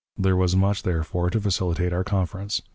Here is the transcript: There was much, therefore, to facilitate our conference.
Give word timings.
There 0.17 0.35
was 0.35 0.55
much, 0.55 0.81
therefore, 0.81 1.29
to 1.29 1.39
facilitate 1.39 1.93
our 1.93 2.03
conference. 2.03 2.63